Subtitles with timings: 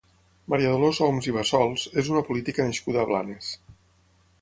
[0.53, 3.55] Maria Dolors Oms i Bassols és una política nascuda a Blanes.